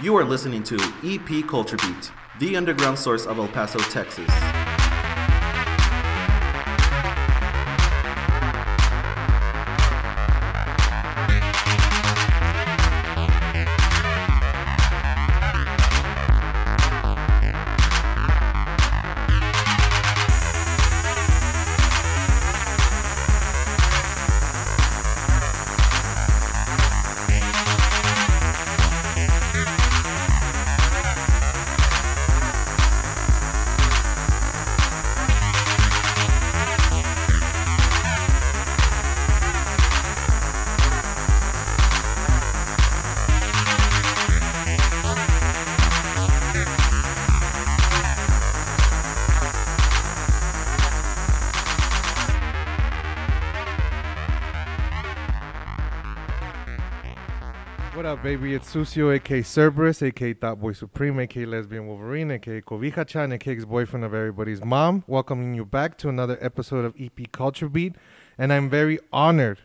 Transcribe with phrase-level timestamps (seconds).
[0.00, 2.10] You are listening to EP Culture Beat,
[2.40, 4.26] the underground source of El Paso, Texas.
[58.12, 58.52] Up, baby?
[58.52, 63.54] It's Sucio, aka Cerberus, aka Thought Boy Supreme, aka Lesbian Wolverine, aka Kovija Chan, aka
[63.54, 65.02] ex-boyfriend of everybody's mom.
[65.06, 67.94] Welcoming you back to another episode of EP Culture Beat,
[68.36, 69.60] and I'm very honored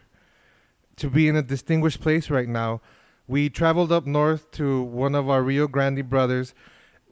[0.96, 2.80] to be in a distinguished place right now.
[3.28, 6.54] We traveled up north to one of our Rio Grande brothers.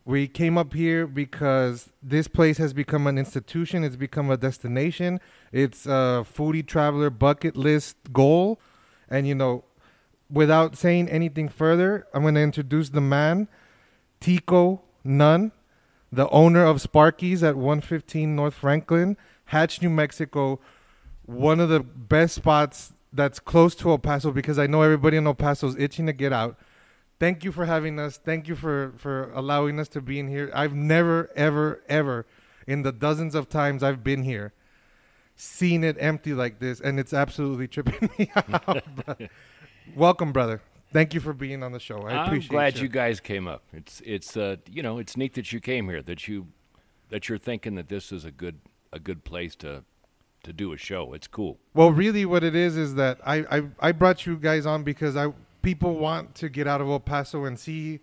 [0.05, 3.83] We came up here because this place has become an institution.
[3.83, 5.19] It's become a destination.
[5.51, 8.61] It's a foodie traveler bucket list goal,
[9.09, 9.65] and you know
[10.29, 13.47] without saying anything further, I'm going to introduce the man,
[14.21, 15.51] Teako Nunn,
[16.11, 20.59] the owner of Sparky's at 115 North Franklin, Hatch, New Mexico.
[21.25, 25.27] One of the best spots that's close to El Paso because I know everybody in
[25.27, 26.57] El Paso is itching to get out.
[27.19, 28.17] Thank you for having us.
[28.17, 30.51] Thank you for, for allowing us to be in here.
[30.53, 32.25] I've never, ever, ever,
[32.67, 34.53] in the dozens of times I've been here,
[35.35, 38.83] seen it empty like this, and it's absolutely tripping me out.
[39.93, 40.61] Welcome, brother.
[40.91, 41.97] Thank you for being on the show.
[42.03, 42.83] I I'm appreciate glad you.
[42.83, 43.63] you guys came up.
[43.73, 46.47] It's it's uh you know it's neat that you came here that you
[47.09, 48.59] that you're thinking that this is a good
[48.93, 49.83] a good place to
[50.43, 51.13] to do a show.
[51.13, 51.57] It's cool.
[51.73, 55.17] Well, really, what it is is that I, I I brought you guys on because
[55.17, 57.99] I people want to get out of El Paso and see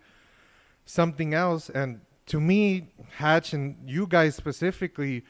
[0.85, 5.23] something else, and to me, Hatch and you guys specifically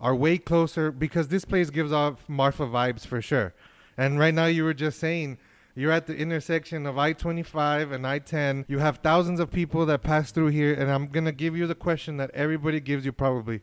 [0.00, 3.52] are way closer because this place gives off Marfa vibes for sure.
[3.96, 5.38] And right now, you were just saying.
[5.74, 8.64] You're at the intersection of I-25 and I-10.
[8.68, 11.74] You have thousands of people that pass through here, and I'm gonna give you the
[11.74, 13.62] question that everybody gives you probably: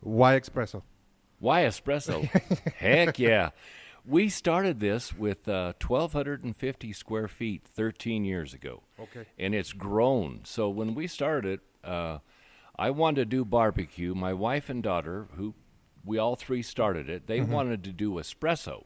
[0.00, 0.82] Why espresso?
[1.40, 2.28] Why espresso?
[2.76, 3.50] Heck yeah.
[4.06, 8.82] We started this with uh, 1,250 square feet 13 years ago.
[8.98, 9.26] Okay.
[9.38, 10.40] And it's grown.
[10.44, 12.18] So when we started, uh,
[12.78, 14.14] I wanted to do barbecue.
[14.14, 15.54] My wife and daughter, who
[16.04, 18.84] we all three started it, they wanted to do espresso.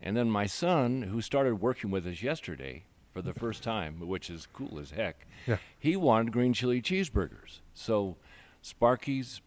[0.00, 4.28] And then my son, who started working with us yesterday for the first time, which
[4.30, 5.56] is cool as heck, Yeah.
[5.78, 7.60] he wanted green chili cheeseburgers.
[7.74, 8.16] So
[8.62, 9.40] Sparky's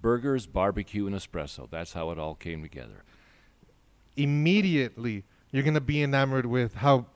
[0.00, 1.68] burgers, barbecue, and espresso.
[1.70, 3.04] That's how it all came together.
[4.16, 7.06] immediately you're gonna be enamored with how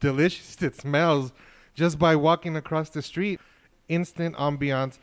[0.00, 1.32] delicious it smells
[1.74, 3.40] just by walking across the street.
[3.88, 4.98] Instant ambiance,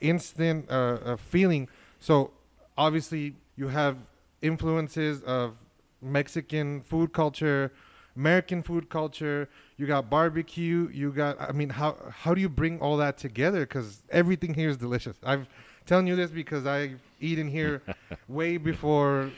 [0.00, 1.68] instant uh, uh, feeling.
[2.00, 2.30] So
[2.76, 3.96] obviously you have
[4.42, 5.54] influences of
[6.02, 7.72] Mexican food culture,
[8.16, 9.48] American food culture.
[9.76, 10.88] You got barbecue.
[10.92, 11.40] You got.
[11.40, 13.60] I mean, how how do you bring all that together?
[13.60, 15.16] Because everything here is delicious.
[15.22, 15.46] I've
[15.86, 17.82] telling you this because I eat in here
[18.28, 19.30] way before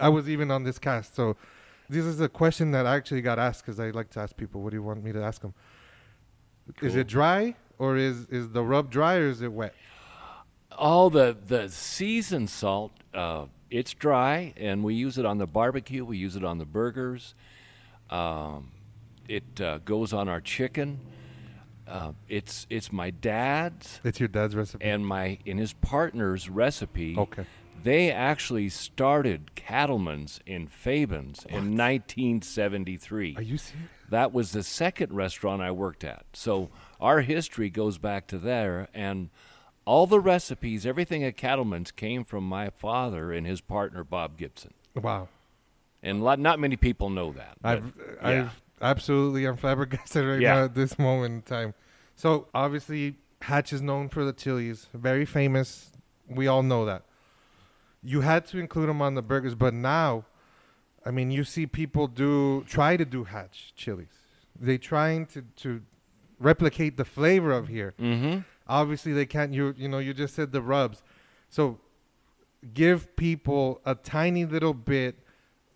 [0.00, 1.14] I was even on this cast.
[1.14, 1.36] So
[1.88, 4.62] this is a question that I actually got asked because I like to ask people,
[4.62, 5.54] what do you want me to ask them?
[6.82, 9.74] Is it dry or is is the rub dry or is it wet?
[10.76, 12.92] All the the seasoned salt.
[13.12, 16.04] Uh, it's dry, and we use it on the barbecue.
[16.04, 17.34] We use it on the burgers.
[18.10, 18.72] Um,
[19.28, 21.00] it uh, goes on our chicken.
[21.86, 24.84] Uh, it's it's my dad's It's your dad's recipe.
[24.84, 27.16] and my and his partner's recipe.
[27.16, 27.46] Okay.
[27.82, 33.36] They actually started Cattleman's in Fabens in 1973.
[33.36, 33.88] Are you serious?
[34.10, 36.24] That was the second restaurant I worked at.
[36.32, 36.70] So
[37.00, 39.30] our history goes back to there, and
[39.88, 44.74] all the recipes, everything at Cattleman's came from my father and his partner Bob Gibson.
[44.94, 45.28] Wow.
[46.02, 47.56] And lot, not many people know that.
[47.64, 47.92] I've.
[48.22, 50.54] I've absolutely, I'm flabbergasted right Yeah.
[50.56, 51.74] now at this moment in time.
[52.16, 55.90] So obviously, Hatch is known for the chilies, very famous.
[56.28, 57.04] We all know that.
[58.02, 60.24] You had to include them on the burgers, but now,
[61.04, 64.12] I mean, you see people do try to do Hatch chilies.
[64.60, 65.80] They trying to to
[66.38, 67.94] replicate the flavor of here.
[68.00, 68.40] Mm-hmm.
[68.68, 69.52] Obviously, they can't.
[69.52, 71.02] You you know, you just said the rubs.
[71.48, 71.78] So
[72.74, 75.16] give people a tiny little bit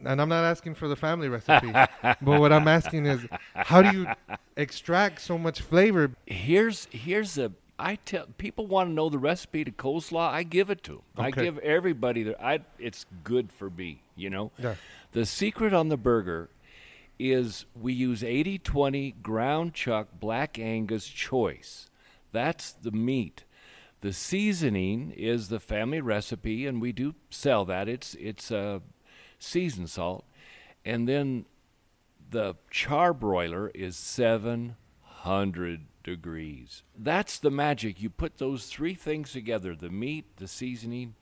[0.05, 1.71] and I'm not asking for the family recipe,
[2.03, 3.25] but what I'm asking is,
[3.55, 4.06] how do you
[4.56, 6.11] extract so much flavor?
[6.27, 10.31] Here's here's a I tell people want to know the recipe to coleslaw.
[10.31, 11.25] I give it to them.
[11.25, 12.43] I give everybody the.
[12.43, 14.03] I it's good for me.
[14.17, 14.53] You know.
[14.59, 14.75] Yeah.
[15.12, 16.49] The secret on the burger
[17.19, 21.91] is we use 80-20 ground chuck black Angus choice.
[22.32, 23.44] That's the meat.
[24.00, 27.88] The seasoning is the family recipe, and we do sell that.
[27.88, 28.81] It's it's uh,
[29.38, 30.25] seasoned salt,
[30.84, 31.46] and then
[32.31, 36.82] the charbroiler is 700 degrees.
[36.99, 38.02] That's the magic.
[38.02, 41.14] You put those three things together the meat, the seasoning,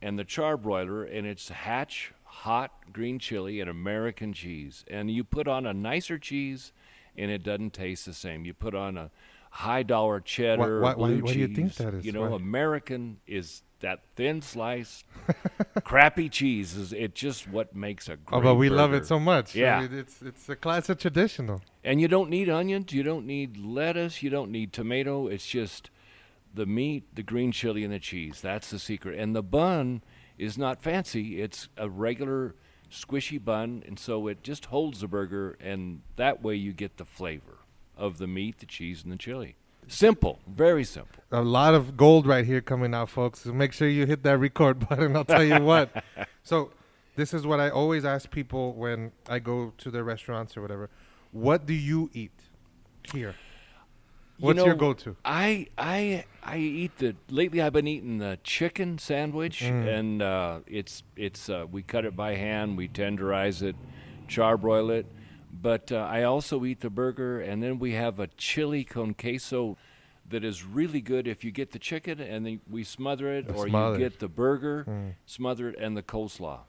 [0.00, 4.84] and the charbroiler, and it's hatch hot green chili and American cheese.
[4.88, 6.72] And you put on a nicer cheese,
[7.16, 8.44] and it doesn't taste the same.
[8.44, 9.10] You put on a
[9.56, 10.80] high dollar cheddar.
[10.80, 11.78] why- why- blue why do you think cheese.
[11.78, 12.04] that is?
[12.04, 12.36] You know, Why?
[12.36, 15.04] American is that thin slice,
[15.84, 16.76] crappy cheese.
[16.76, 19.56] Is it just what makes a oh, great Oh, but we love it so much.
[19.56, 19.80] I Yeah.
[19.80, 21.62] mean, it's it's a classic traditional.
[21.82, 25.26] And you don't need onions, you don't need lettuce, you don't need tomato.
[25.26, 25.90] It's just
[26.54, 28.40] the meat, the green chili, and the cheese.
[28.42, 29.18] That's the secret.
[29.18, 30.02] And the bun
[30.38, 31.40] is not fancy.
[31.40, 32.54] It's a regular
[32.90, 37.04] squishy bun, and so it just holds the burger, and that way you get the
[37.04, 37.55] flavor
[37.96, 39.56] of the meat, the cheese, and the chili.
[39.88, 41.22] Simple, very simple.
[41.30, 43.40] A lot of gold right here coming out, folks.
[43.42, 45.14] So make sure you hit that record button.
[45.16, 45.90] I'll tell you what.
[46.42, 46.70] So,
[47.16, 50.90] this is what I always ask people when I go to their restaurants or whatever.
[51.32, 52.30] What do you eat
[53.12, 53.34] here?
[54.38, 55.16] You What's your go-to?
[55.24, 57.60] I I I eat the lately.
[57.62, 59.98] I've been eating the chicken sandwich, Mm.
[59.98, 63.74] and uh, it's it's uh, we cut it by hand, we tenderize it,
[64.28, 65.06] charbroil it,
[65.52, 69.76] but uh, I also eat the burger, and then we have a chili con queso
[70.28, 73.68] that is really good if you get the chicken and then we smother it, or
[73.68, 75.14] you get the burger, Mm.
[75.24, 76.60] smother it, and the coleslaw.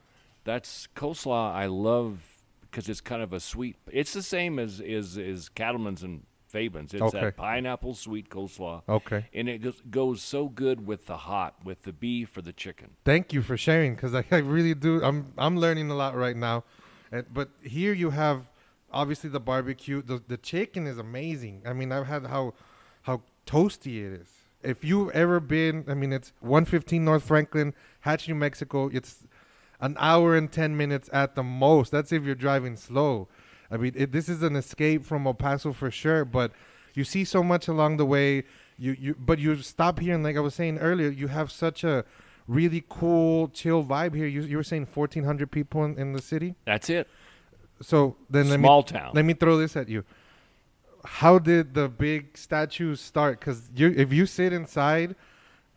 [0.43, 1.53] That's coleslaw.
[1.53, 2.19] I love
[2.61, 3.75] because it's kind of a sweet.
[3.91, 6.93] It's the same as is is Cattleman's and Fabens.
[6.93, 7.19] It's Okay.
[7.19, 8.81] that pineapple sweet coleslaw.
[8.87, 9.25] Okay.
[9.33, 12.91] And it goes, goes so good with the hot, with the beef or the chicken.
[13.03, 15.03] Thank you for sharing because I, I really do.
[15.03, 16.63] I'm I'm learning a lot right now.
[17.11, 18.47] And, but here you have
[18.91, 20.01] obviously the barbecue.
[20.01, 21.63] The the chicken is amazing.
[21.65, 22.53] I mean, I've had how
[23.03, 24.29] how toasty it is.
[24.63, 28.89] If you've ever been, I mean, it's 115 North Franklin, Hatch, New Mexico.
[28.91, 29.23] It's
[29.79, 31.91] an hour and 10 minutes at the most.
[31.91, 33.27] That's if you're driving slow.
[33.69, 36.25] I mean, it, this is an escape from El Paso for sure.
[36.25, 36.51] But
[36.95, 38.43] you see so much along the way.
[38.79, 41.83] You you but you stop here and like I was saying earlier, you have such
[41.83, 42.05] a
[42.47, 44.27] really cool, chill vibe here.
[44.27, 46.55] You you were saying 1,400 people in, in the city.
[46.65, 47.07] That's it.
[47.81, 49.11] So then let Small me town.
[49.13, 50.03] let me throw this at you.
[51.05, 53.39] How did the big statues start?
[53.39, 55.15] Because you, if you sit inside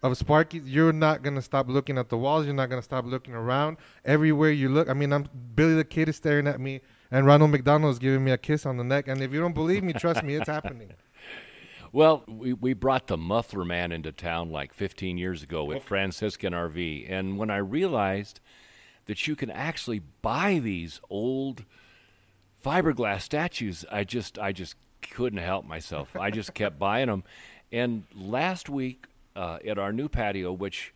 [0.02, 2.46] of Sparky, you're not gonna stop looking at the walls.
[2.46, 3.76] You're not gonna stop looking around.
[4.04, 6.80] Everywhere you look, I mean, I'm Billy the Kid is staring at me,
[7.10, 9.08] and Ronald McDonald is giving me a kiss on the neck.
[9.08, 10.90] And if you don't believe me, trust me, it's happening.
[11.92, 15.80] Well, we, we brought the Muffler Man into town like 15 years ago with oh.
[15.80, 17.10] Franciscan RV.
[17.10, 18.40] And when I realized
[19.06, 21.64] that you can actually buy these old
[22.64, 26.14] fiberglass statues, I just I just couldn't help myself.
[26.16, 27.24] I just kept buying them.
[27.72, 30.92] And last week uh, at our new patio, which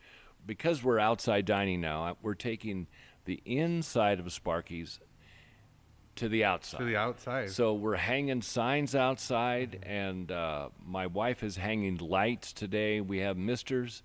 [0.47, 2.87] because we're outside dining now, we're taking
[3.25, 5.01] the inside of Sparky's
[6.17, 6.79] to the outside.
[6.79, 7.51] to the outside.
[7.51, 13.01] So we're hanging signs outside, and uh, my wife is hanging lights today.
[13.01, 14.03] We have misters.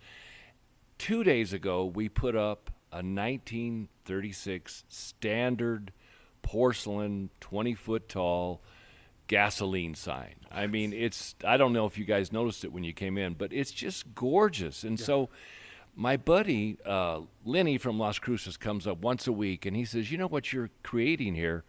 [0.98, 5.92] Two days ago, we put up a 1936 standard
[6.42, 8.62] porcelain, 20 foot tall
[9.28, 10.36] gasoline sign.
[10.52, 13.36] I mean, it's, I don't know if you guys noticed it when you came in,
[13.36, 14.84] but it's just gorgeous.
[14.84, 15.30] And so
[15.96, 20.12] my buddy, uh, Lenny from Las Cruces, comes up once a week and he says,
[20.12, 21.64] You know what you're creating here?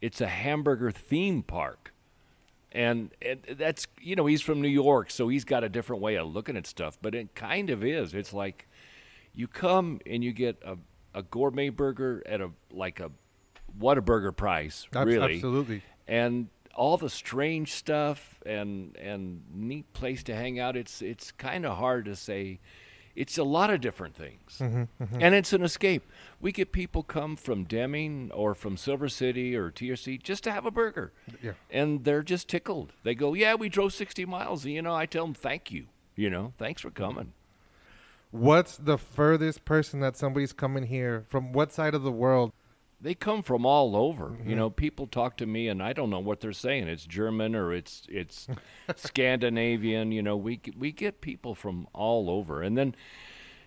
[0.00, 1.92] It's a hamburger theme park.
[2.72, 6.16] And, and that's, you know, he's from New York, so he's got a different way
[6.16, 8.12] of looking at stuff, but it kind of is.
[8.12, 8.68] It's like
[9.34, 10.76] you come and you get a,
[11.14, 13.10] a gourmet burger at a, like a
[13.78, 15.82] Whataburger price, really absolutely.
[16.06, 21.66] and all the strange stuff and and neat place to hang out it's it's kind
[21.66, 22.60] of hard to say
[23.16, 25.20] it's a lot of different things mm-hmm, mm-hmm.
[25.20, 26.04] and it's an escape
[26.40, 30.64] we get people come from deming or from silver city or trc just to have
[30.64, 31.52] a burger Yeah.
[31.68, 35.04] and they're just tickled they go yeah we drove 60 miles and, you know i
[35.04, 37.32] tell them thank you you know thanks for coming
[38.30, 41.52] What's the furthest person that somebody's coming here from?
[41.52, 42.52] What side of the world?
[43.00, 44.24] They come from all over.
[44.24, 44.56] You mm-hmm.
[44.56, 46.88] know, people talk to me and I don't know what they're saying.
[46.88, 48.48] It's German or it's it's
[48.96, 50.12] Scandinavian.
[50.12, 52.94] You know, we get- we get people from all over, and then,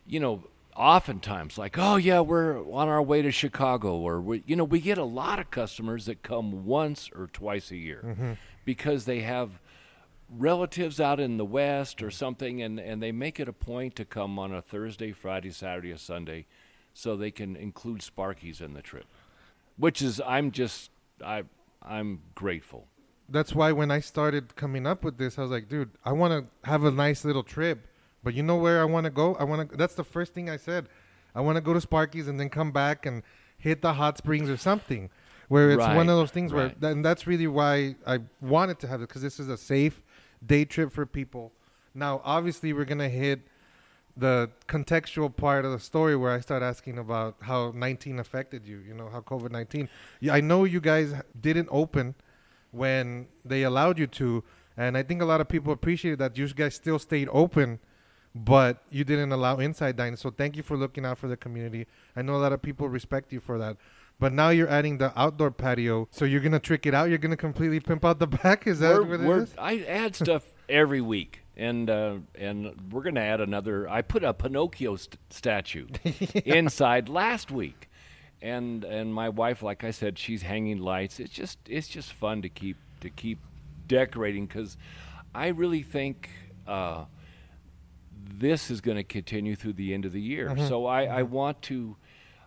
[0.06, 0.44] you know,
[0.76, 4.80] oftentimes like, oh yeah, we're on our way to Chicago, or we, you know, we
[4.80, 8.34] get a lot of customers that come once or twice a year mm-hmm.
[8.66, 9.60] because they have
[10.30, 14.06] relatives out in the west or something, and and they make it a point to
[14.06, 16.46] come on a Thursday, Friday, Saturday, or Sunday,
[16.94, 19.06] so they can include Sparkies in the trip,
[19.82, 20.92] which is I'm just
[21.26, 21.44] I
[21.82, 22.88] I'm grateful.
[23.28, 26.32] That's why when I started coming up with this, I was like, dude, I want
[26.34, 27.88] to have a nice little trip,
[28.24, 29.36] but you know where I want to go?
[29.36, 29.78] I want to.
[29.78, 30.88] That's the first thing I said.
[31.34, 33.24] I want to go to Sparky's and then come back and
[33.58, 35.10] hit the hot springs or something.
[35.48, 36.82] Where it's Right, one of those things where, right.
[36.82, 40.02] th- and that's really why I wanted to have it because this is a safe
[40.46, 41.52] day trip for people.
[41.94, 43.42] Now, obviously, we're gonna hit
[44.18, 48.78] the contextual part of the story where I start asking about how 19 affected you.
[48.80, 49.88] You know how COVID 19.
[50.20, 52.16] Yeah, I know you guys didn't open
[52.72, 54.44] when they allowed you to,
[54.78, 57.80] and I think a lot of people appreciated that you guys still stayed open,
[58.34, 60.16] but you didn't allow inside dining.
[60.16, 61.88] So thank you for looking out for the community.
[62.16, 63.78] I know a lot of people respect you for that.
[64.20, 67.10] But now you're adding the outdoor patio, so you're gonna trick it out.
[67.10, 68.68] You're gonna completely pimp out the back.
[68.68, 69.56] Is that we're, what it we're- is?
[69.58, 73.88] I add stuff every week, and uh, and we're gonna add another.
[73.88, 75.88] I put a Pinocchio st- statue
[76.46, 77.88] inside last week,
[78.42, 81.20] and and my wife, like I said, she's hanging lights.
[81.20, 83.40] It's just it's just fun to keep to keep
[83.88, 84.76] decorating because
[85.34, 86.30] I really think.
[86.68, 87.06] Uh,
[88.34, 90.56] this is going to continue through the end of the year.
[90.68, 91.96] So I, I want to,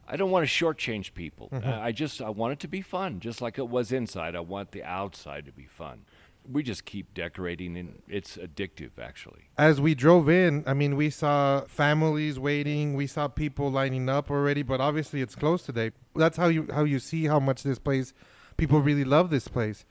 [0.09, 1.51] I don't want to shortchange people.
[1.53, 4.35] Uh, I just I want it to be fun, just like it was inside.
[4.35, 6.03] I want the outside to be fun.
[6.51, 9.45] We just keep decorating, and it's addictive, actually.
[9.57, 12.95] as we drove in, I mean, we saw families waiting.
[12.95, 15.93] We saw people lining up already, but obviously it's closed today.
[16.15, 18.13] That's how you how you see how much this place,
[18.59, 19.87] people really love this place.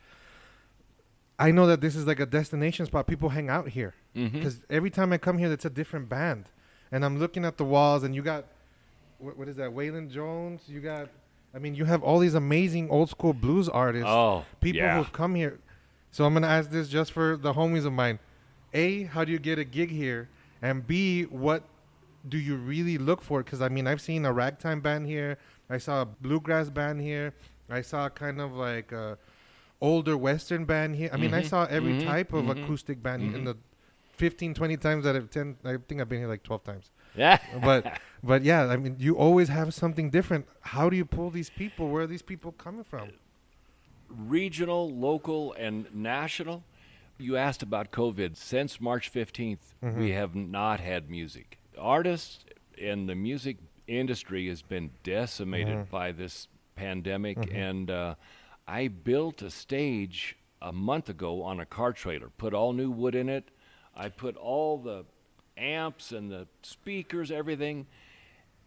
[1.40, 3.08] I know that this is like a destination spot.
[3.08, 4.38] People hang out here Mm-hmm.
[4.38, 6.46] because every time I come here, it's a different band,
[6.92, 8.46] and I'm looking at the walls, and you got
[9.18, 9.72] what, what is that?
[9.72, 10.62] Waylon Jones.
[10.68, 11.10] You got,
[11.56, 14.98] I mean, you have all these amazing old school blues artists Oh, people yeah.
[14.98, 15.58] who've come here.
[16.14, 18.20] So I'm gonna ask this just for the homies of mine.
[18.74, 20.30] A, how do you get a gig here?
[20.62, 21.70] And B, what
[22.30, 23.44] do you really look for?
[23.44, 25.40] Because I mean, I've seen a ragtime band here.
[25.70, 27.36] I saw a bluegrass band here.
[27.70, 29.18] I saw kind of like a
[29.82, 31.10] older western band here.
[31.14, 33.46] I mean, I Mhm, saw every mhm, type of mhm, acoustic band in mhm.
[33.46, 33.58] the
[34.18, 35.58] 15, 20 times that I've 10.
[35.66, 36.92] I think I've been here like 12 times.
[37.16, 37.88] Yeah, But
[38.24, 40.48] but yeah, I mean, you always have something different.
[40.62, 41.90] How do you pull these people?
[41.90, 43.14] Where are these people coming from?
[44.18, 46.64] Regional, local, and national.
[47.18, 48.36] You asked about COVID.
[48.36, 50.00] Since March 15th, mm-hmm.
[50.00, 51.60] we have not had music.
[51.78, 52.46] Artists
[52.82, 55.92] and the music industry has been decimated mm-hmm.
[55.92, 57.56] by this pandemic, mm-hmm.
[57.56, 58.16] and uh,
[58.68, 63.16] I built a stage a month ago on a car trailer, put all new wood
[63.16, 63.50] in it.
[63.96, 65.06] I put all the
[65.58, 67.86] amps and the speakers, everything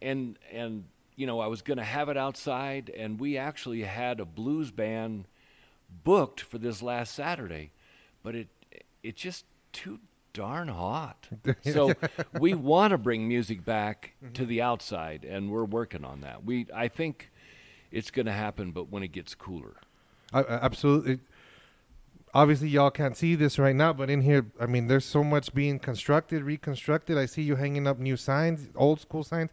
[0.02, 0.84] and and
[1.16, 4.70] you know I was going to have it outside, and we actually had a blues
[4.70, 5.26] band
[6.04, 7.72] booked for this last Saturday,
[8.22, 8.48] but it
[9.02, 10.00] it's just too
[10.32, 11.28] darn hot.
[11.62, 11.92] so
[12.38, 16.44] we want to bring music back to the outside, and we're working on that.
[16.44, 17.30] We I think
[17.90, 19.76] it's going to happen, but when it gets cooler.
[20.32, 21.20] I, I- absolutely.
[22.34, 25.54] Obviously, y'all can't see this right now, but in here, I mean, there's so much
[25.54, 27.16] being constructed, reconstructed.
[27.16, 29.50] I see you hanging up new signs, old school signs.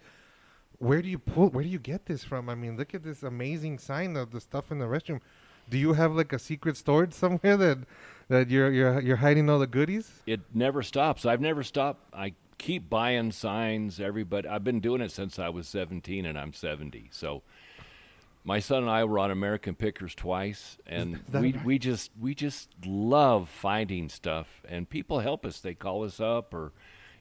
[0.80, 1.48] Where do you pull?
[1.50, 2.50] Where do you get this from?
[2.50, 5.22] I mean, look at this amazing sign of the stuff in the restroom.
[5.70, 7.80] Do you have like a secret storage somewhere that
[8.30, 10.12] that you're you're you're hiding all the goodies?
[10.26, 11.26] it never stops.
[11.26, 12.14] I've never stopped.
[12.14, 14.00] I keep buying signs.
[14.00, 17.10] Everybody, I've been doing it since I was 17, and I'm 70.
[17.12, 17.42] So,
[18.46, 21.66] my son and I were on American Pickers twice, and we right?
[21.66, 25.60] we just we just love finding stuff, and people help us.
[25.60, 26.72] They call us up, or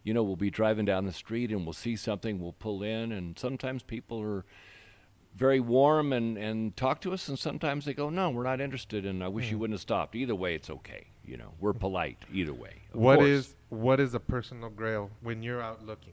[0.04, 3.12] you know, we'll be driving down the street and we'll see something, we'll pull in,
[3.12, 4.44] and sometimes people are
[5.34, 9.06] very warm and, and talk to us, and sometimes they go, "No, we're not interested,"
[9.06, 9.50] and I wish Hmm.
[9.52, 10.14] you wouldn't have stopped.
[10.14, 11.06] Either way, it's okay.
[11.24, 12.82] You know, we're polite either way.
[12.92, 13.28] What course.
[13.28, 16.12] is what is a personal grail when you're out looking?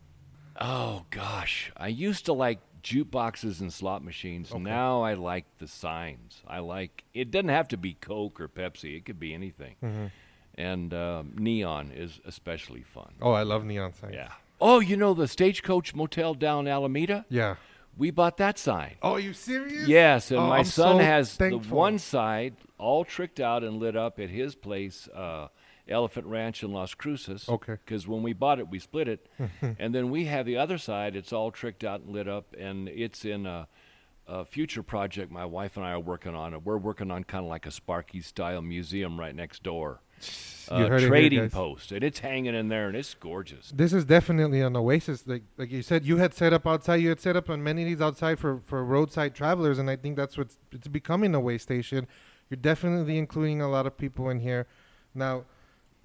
[0.59, 4.51] Oh gosh, I used to like jukeboxes and slot machines.
[4.51, 4.59] Okay.
[4.59, 6.41] Now I like the signs.
[6.47, 7.31] I like it.
[7.31, 8.95] Doesn't have to be Coke or Pepsi.
[8.97, 9.75] It could be anything.
[9.83, 10.05] Mm-hmm.
[10.55, 13.13] And uh, neon is especially fun.
[13.21, 14.13] Oh, I love neon signs.
[14.13, 14.31] Yeah.
[14.61, 17.25] Oh, you know the Stagecoach Motel down Alameda?
[17.29, 17.55] Yeah.
[17.99, 18.95] We bought that sign.
[19.03, 19.87] Oh, are you serious?
[19.87, 21.59] Yes, and Oh, my I'm son so has thankful.
[21.59, 25.49] the one side all tricked out and lit up at his place, uh,
[25.87, 27.49] Elephant Ranch in Las Cruces.
[27.49, 27.73] Okay.
[27.73, 29.27] Because when we bought it, we split it,
[29.79, 31.15] and then we have the other side.
[31.15, 33.67] It's all tricked out and lit up, and it's in a,
[34.27, 36.63] a future project my wife and I are working on.
[36.63, 40.01] We're working on kind of like a Sparky style museum right next door,
[40.71, 43.71] uh, it here, trading post, and it's hanging in there, and it's gorgeous.
[43.75, 45.25] This is definitely an oasis.
[45.25, 46.97] Like like you said, you had set up outside.
[46.97, 50.57] You had set up amenities outside for for roadside travelers, and I think that's what's
[50.71, 52.07] it's becoming a way station.
[52.49, 54.67] You're definitely including a lot of people in here.
[55.13, 55.45] Now,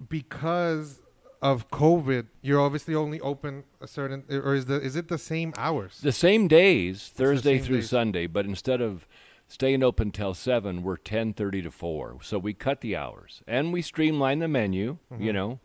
[0.09, 1.01] because
[1.41, 5.53] of COVID, you're obviously only open a certain, or is the is it the same
[5.57, 5.99] hours?
[6.01, 7.89] The same days, Thursday same through days.
[7.89, 9.07] Sunday, but instead of
[9.47, 12.17] staying open till seven, we're ten thirty to four.
[12.21, 14.97] So we cut the hours and we streamline the menu.
[15.11, 15.23] Mm-hmm.
[15.23, 15.59] You know,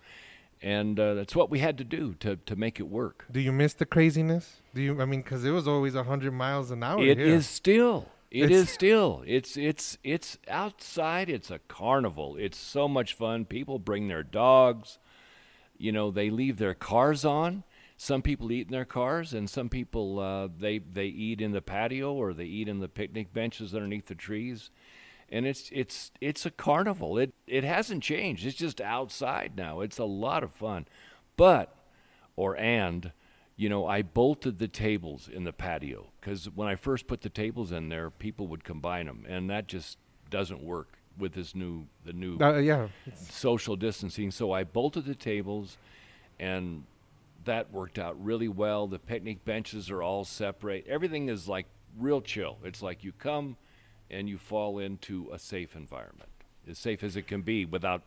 [0.62, 3.26] and uh, that's what we had to do to to make it work.
[3.30, 4.60] Do you miss the craziness?
[4.74, 5.00] Do you?
[5.00, 7.02] I mean, because it was always hundred miles an hour.
[7.02, 7.26] It here.
[7.26, 8.08] is still.
[8.30, 9.24] It It's- is still.
[9.26, 11.28] It's it's it's outside.
[11.28, 12.36] It's a carnival.
[12.36, 13.44] It's so much fun.
[13.44, 14.98] People bring their dogs.
[15.76, 17.64] You know, they leave their cars on.
[18.02, 21.60] Some people eat in their cars, and some people uh, they they eat in the
[21.60, 24.70] patio or they eat in the picnic benches underneath the trees.
[25.28, 27.18] And it's it's it's a carnival.
[27.18, 28.46] It it hasn't changed.
[28.46, 29.80] It's just outside now.
[29.80, 30.86] It's a lot of fun.
[31.36, 31.76] But
[32.36, 33.12] or and
[33.56, 37.28] you know i bolted the tables in the patio because when i first put the
[37.28, 39.98] tables in there people would combine them and that just
[40.30, 42.88] doesn't work with this new the new Uh, yeah.
[43.14, 45.76] social distancing so i bolted the tables
[46.38, 46.84] and
[47.44, 51.66] that worked out really well the picnic benches are all separate everything is like
[51.98, 53.56] real chill it's like you come
[54.10, 56.28] and you fall into a safe environment
[56.68, 58.02] as safe as it can be without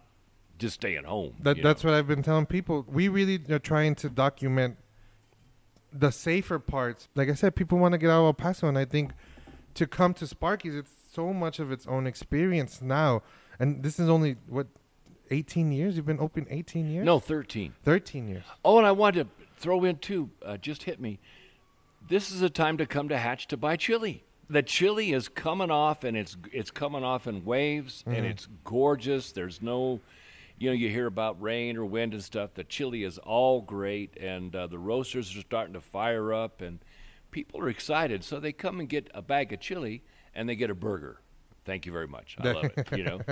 [0.58, 1.92] just staying home That that's know?
[1.92, 2.86] what I've been telling people.
[2.88, 4.78] We really are trying to document
[5.92, 7.08] the safer parts.
[7.16, 9.12] Like I said, people want to get out of El Paso, and I think
[9.76, 13.22] to come to Sparky's, it's so much of its own experience now.
[13.60, 14.68] And this is only what,
[15.34, 15.96] eighteen years?
[15.96, 17.06] You've been open eighteen years?
[17.06, 18.44] no 13 thirteen years.
[18.64, 20.30] Oh, and I wanted to throw in too.
[20.46, 21.20] Uh, just hit me.
[22.08, 24.24] This is a time to come to Hatch to buy chili.
[24.50, 29.32] The chili is coming off, and it's it's coming off in waves, and it's gorgeous.
[29.32, 30.02] There's no,
[30.58, 32.54] you know, you hear about rain or wind and stuff.
[32.54, 36.80] The chili is all great, and uh, the roasters are starting to fire up, and
[37.32, 38.24] people are excited.
[38.24, 40.04] So they come and get a bag of chili,
[40.36, 41.22] and they get a burger.
[41.66, 42.36] Thank you very much.
[42.40, 42.98] I love it.
[42.98, 43.22] You know.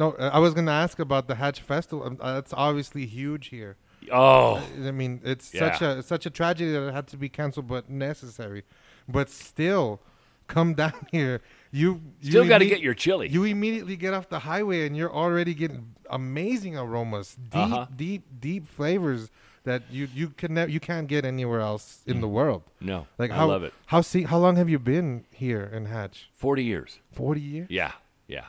[0.00, 2.04] No, uh, I was gonna ask about the Hatch Festival.
[2.06, 3.76] Um, uh, obviously huge here.
[4.10, 5.60] Oh, I mean, it's Yeah.
[5.60, 8.62] such a such a tragedy that it had to be canceled, but necessary.
[9.06, 10.00] But still,
[10.46, 11.42] come down here.
[11.70, 13.28] You still got to get your chili.
[13.28, 17.86] You immediately get off the highway and you're already getting amazing aromas, deep, Uh-huh.
[17.94, 19.30] deep, deep flavors
[19.64, 22.62] that you you can never you can't get anywhere else in the world.
[22.80, 23.74] no, Like I how love it.
[23.92, 26.30] how see how long have you been here in Hatch?
[26.32, 26.98] Forty years.
[27.12, 27.68] Forty years.
[27.70, 27.92] Yeah,
[28.26, 28.46] yeah.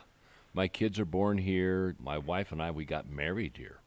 [0.54, 1.96] My kids are born here.
[1.98, 3.78] My wife and I, we got married here.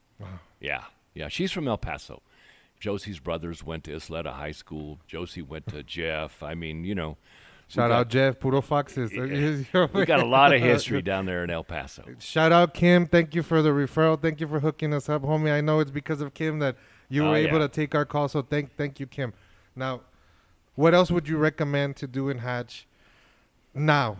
[0.59, 1.27] Yeah, yeah.
[1.27, 2.21] She's from El Paso.
[2.79, 4.99] Josie's brothers went to Ysleta High School.
[5.07, 6.41] Josie went to Jeff.
[6.43, 7.17] I mean, you know,
[7.67, 9.11] Shout got- out Jeff, Puro Foxes.
[9.93, 12.03] we got a lot of history down there in El Paso.
[12.19, 13.05] Shout out Kim.
[13.07, 14.21] Thank you for the referral.
[14.21, 15.51] Thank you for hooking us up, homie.
[15.51, 16.75] I know it's because of Kim that
[17.09, 17.67] you Oh, were able yeah.
[17.67, 18.27] to take our call.
[18.27, 19.33] So thank thank you, Kim.
[19.75, 20.01] Now,
[20.75, 22.87] what else would you recommend to do in Hatch
[23.73, 24.17] now?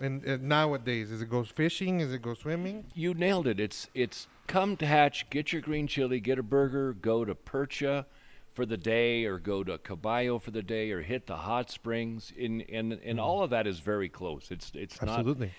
[0.00, 2.00] And uh, nowadays, is it go fishing?
[2.00, 2.86] Is it go swimming?
[2.94, 3.60] You nailed it.
[3.60, 8.06] It's it's come to Hatch, get your green chili, get a burger, go to Percha
[8.48, 12.32] for the day, or go to Caballo for the day, or hit the hot springs.
[12.36, 14.50] In and and all of that is very close.
[14.50, 15.52] It's it's not Absolutely.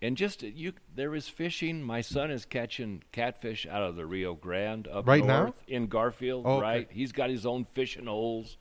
[0.00, 1.82] And just you, there is fishing.
[1.82, 5.42] My son is catching catfish out of the Rio Grande up Right now?
[5.44, 6.44] north in Garfield.
[6.46, 6.62] Oh, okay.
[6.62, 8.58] Right, he's got his own fishing holes,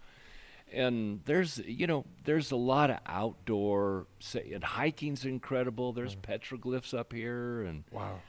[0.74, 4.06] and there's you know there's a lot of outdoor.
[4.20, 5.94] Say, and hiking's incredible.
[5.94, 8.20] There's petroglyphs up here, and Wow.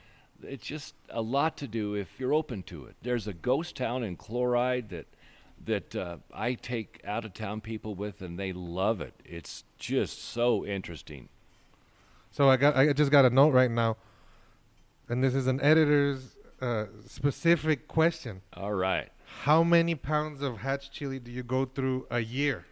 [0.43, 2.95] it's just a lot to do if you're open to it.
[3.01, 5.07] There's a ghost town in Chloride that
[5.65, 9.13] that uh, I take out of town people with, and they love it.
[9.25, 11.27] It's just so interesting.
[12.31, 13.97] So I got I just got a note right now,
[15.09, 18.41] and this is an editor's uh, specific question.
[18.53, 19.09] All right.
[19.43, 22.65] How many pounds of Hatch chili do you go through a year?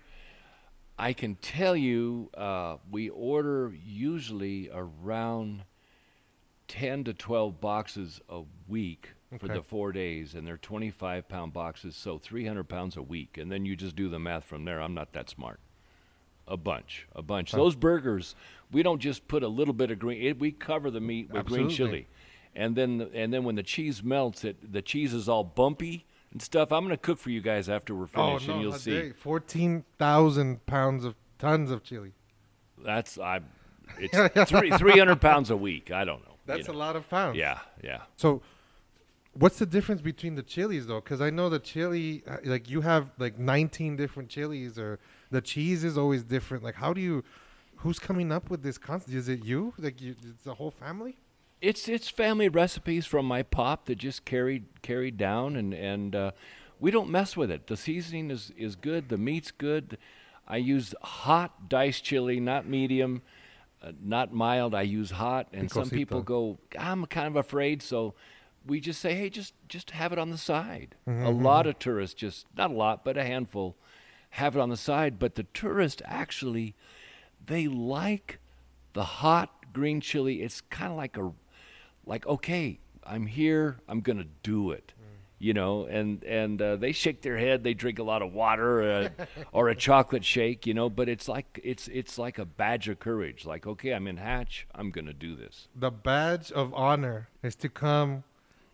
[0.99, 5.63] I can tell you, uh, we order usually around
[6.67, 11.95] 10 to 12 boxes a week for the four days, and they're 25 pound boxes,
[11.95, 13.37] so 300 pounds a week.
[13.37, 14.81] And then you just do the math from there.
[14.81, 15.59] I'm not that smart.
[16.47, 17.51] A bunch, a bunch.
[17.51, 18.35] Those burgers,
[18.71, 20.21] we don't just put a little bit of green.
[20.21, 22.07] It, we cover the meat with green chili,
[22.55, 26.41] and then and then when the cheese melts, it the cheese is all bumpy and
[26.41, 26.71] stuff.
[26.71, 29.11] I'm gonna cook for you guys after we're finished, and you'll see.
[29.11, 32.13] Fourteen thousand pounds of tons of chili.
[32.83, 33.41] That's I.
[33.97, 35.91] It's three three hundred pounds a week.
[35.91, 36.31] I don't know.
[36.31, 37.37] you That's a lot of pounds.
[37.37, 38.01] Yeah, yeah.
[38.15, 38.41] So,
[39.33, 41.01] what's the difference between the chilies though?
[41.01, 44.99] Because I know the chili, uh, like you have like 19 different chilies, or
[45.31, 46.63] the cheese is always different.
[46.63, 47.23] Like, how do you?
[47.81, 49.13] Who's coming up with this concept?
[49.13, 49.71] Is it you?
[49.77, 51.15] Like, you, it's the whole family?
[51.61, 56.31] It's it's family recipes from my pop that just carried carried down, and and uh,
[56.79, 57.67] we don't mess with it.
[57.67, 59.09] The seasoning is is good.
[59.09, 59.97] The meat's good.
[60.47, 63.21] I use hot diced chili, not medium,
[63.81, 64.73] uh, not mild.
[64.75, 68.13] I use hot, and some people go, I'm kind of afraid, so
[68.65, 70.95] we just say, hey, just just have it on the side.
[71.07, 73.75] Mm-hmm, A lot of tourists just not a lot, but a handful
[74.31, 75.17] have it on the side.
[75.17, 76.75] But the tourists actually
[77.45, 78.39] they like
[78.93, 80.41] the hot green chili.
[80.43, 81.31] It's kind of like a
[82.07, 84.93] like okay, I'm here, I'm gonna do it.
[85.39, 87.63] You know, and and uh, they shake their head.
[87.63, 89.09] They drink a lot of water uh,
[89.51, 90.65] or a chocolate shake.
[90.65, 93.45] You know, but it's like it's it's like a badge of courage.
[93.45, 94.65] Like okay, I'm in Hatch.
[94.73, 95.67] I'm gonna do this.
[95.75, 98.23] The badge of honor is to come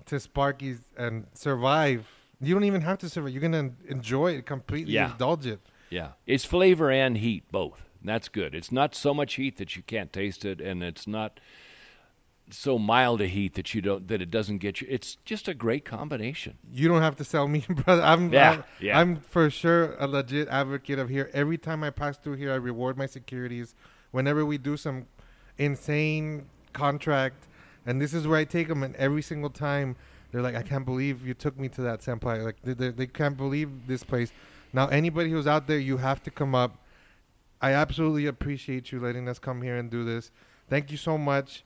[0.05, 2.07] to Sparky's and survive.
[2.39, 3.33] You don't even have to survive.
[3.33, 5.11] You're gonna enjoy it completely, Yeah.
[5.11, 5.59] indulge it.
[5.89, 7.89] Yeah, it's flavor and heat both.
[8.01, 8.55] That's good.
[8.55, 11.41] It's not so much heat that you can't taste it, and it's not
[12.55, 14.87] so mild a heat that you don't that it doesn't get you.
[14.89, 16.57] It's just a great combination.
[16.71, 18.01] You don't have to sell me, brother.
[18.01, 18.99] I'm Yeah, I'm, yeah.
[18.99, 21.29] I'm for sure a legit advocate of here.
[21.33, 23.75] Every time I pass through here, I reward my securities.
[24.11, 25.07] Whenever we do some
[25.57, 27.47] insane contract,
[27.85, 29.95] and this is where I take them, and every single time
[30.31, 33.07] they're like, "I can't believe you took me to that senpai." Like they, they, they
[33.07, 34.31] can't believe this place.
[34.71, 36.77] Now, anybody who's out there, you have to come up.
[37.61, 40.31] I absolutely appreciate you letting us come here and do this.
[40.69, 41.63] Thank you so much.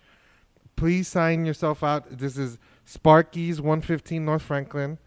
[0.77, 2.19] Please sign yourself out.
[2.19, 4.99] This is Sparky's 115 North Franklin.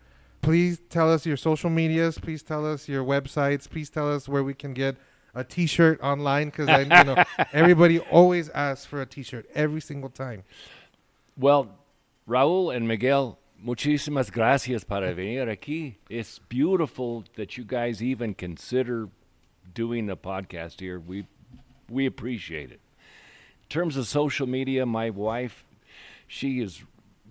[0.43, 2.19] Please tell us your social medias.
[2.19, 3.71] Please tell us your websites.
[3.71, 4.97] Please tell us where we can get
[5.33, 10.11] a T-shirt online because I, you know, everybody always asks for a T-shirt every single
[10.11, 10.43] time.
[11.39, 11.71] Well,
[12.29, 15.99] Raul and Miguel, muchísimas gracias para venir aquí.
[16.09, 19.09] It's beautiful that you guys even consider
[19.73, 20.99] doing the podcast here.
[20.99, 21.27] We
[21.89, 22.80] we appreciate it.
[23.71, 25.65] In terms of social media, my wife,
[26.27, 26.83] she is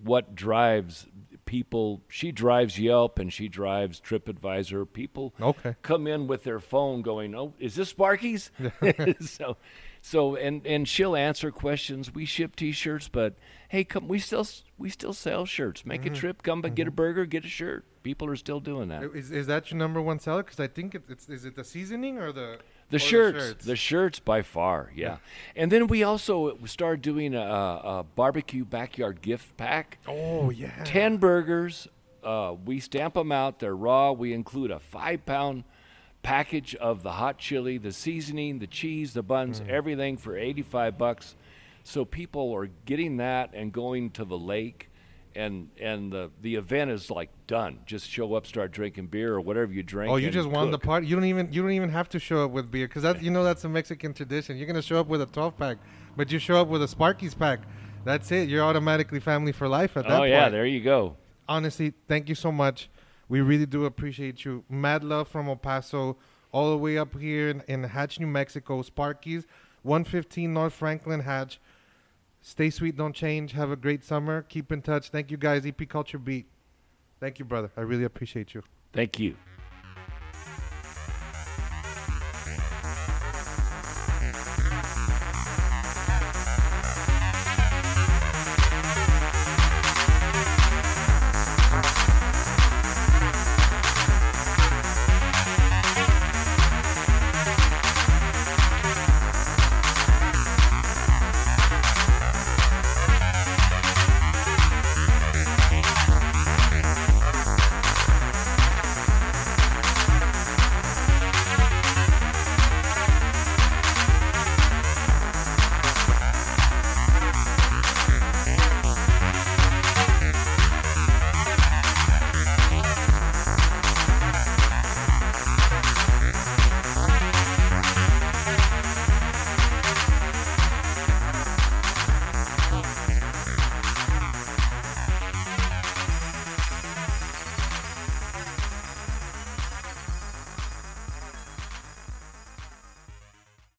[0.02, 1.06] what drives
[1.44, 2.00] people.
[2.08, 4.90] She drives Yelp and she drives TripAdvisor.
[4.90, 5.76] People Okay.
[5.82, 8.50] come in with their phone going, "Oh, is this Sparky's?"
[9.20, 9.58] so,
[10.00, 12.14] so, and and she'll answer questions.
[12.14, 13.34] We ship T-shirts, but
[13.68, 14.46] hey, come, we still
[14.78, 15.84] we still sell shirts.
[15.84, 16.14] Make Mm-hmm.
[16.14, 17.84] a trip, come, but get a burger, get a shirt.
[18.02, 19.02] People are still doing that.
[19.14, 20.42] Is, is that your number one seller?
[20.42, 24.18] Because I think it, it's is it the seasoning or the The shirts, the shirts
[24.18, 25.18] by far, yeah.
[25.56, 29.98] And then we also started doing a, a barbecue backyard gift pack.
[30.06, 30.82] oh yeah.
[30.84, 31.88] 10 burgers.
[32.22, 33.60] Uh, we stamp them out.
[33.60, 34.12] They're raw.
[34.12, 35.64] We include a five pound
[36.22, 41.34] package of the hot chili, the seasoning, the cheese, the buns, everything for 85 bucks.
[41.82, 44.89] So people are getting that and going to the lake.
[45.34, 47.78] And and the, the event is like done.
[47.86, 50.10] Just show up, start drinking beer or whatever you drink.
[50.12, 50.86] Oh, you just won the cook.
[50.86, 51.06] party.
[51.06, 53.30] You don't even you don't even have to show up with beer because that you
[53.30, 54.56] know that's a Mexican tradition.
[54.56, 55.78] You're gonna show up with a 12 pack,
[56.16, 57.60] but you show up with a Sparky's pack.
[58.04, 58.48] That's it.
[58.48, 60.30] You're automatically family for life at that Oh point.
[60.30, 61.16] yeah, there you go.
[61.48, 62.88] Honestly, thank you so much.
[63.28, 64.64] We really do appreciate you.
[64.68, 66.16] Mad love from El Paso,
[66.50, 68.82] all the way up here in, in Hatch, New Mexico.
[68.82, 69.46] Sparky's,
[69.82, 71.60] 115 North Franklin Hatch.
[72.42, 73.52] Stay sweet, don't change.
[73.52, 74.42] Have a great summer.
[74.42, 75.10] Keep in touch.
[75.10, 76.46] Thank you guys, EP Culture Beat.
[77.20, 77.70] Thank you, brother.
[77.76, 78.62] I really appreciate you.
[78.92, 79.36] Thank you.